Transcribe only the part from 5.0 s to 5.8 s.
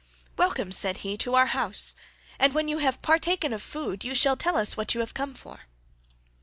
come for."